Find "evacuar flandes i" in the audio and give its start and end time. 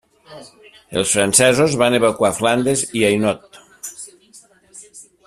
1.99-3.07